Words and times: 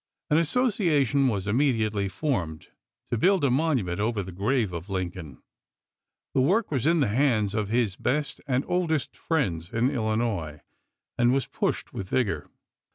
An 0.31 0.39
association 0.39 1.27
was 1.27 1.45
immediately 1.45 2.07
formed 2.09 2.69
to 3.11 3.19
build 3.19 3.43
a 3.43 3.51
monument 3.51 3.99
over 3.99 4.23
the 4.23 4.31
grave 4.31 4.73
of 4.73 4.89
Lincoln. 4.89 5.43
The 6.33 6.41
work 6.41 6.71
was 6.71 6.87
in 6.87 7.01
the 7.01 7.07
hands 7.09 7.53
of 7.53 7.67
his 7.69 7.97
best 7.97 8.41
and 8.47 8.65
oldest 8.67 9.15
friends 9.15 9.69
in 9.71 9.91
Illinois, 9.91 10.61
and 11.19 11.31
was 11.31 11.45
pushed 11.45 11.93
with 11.93 12.09
vigor. 12.09 12.49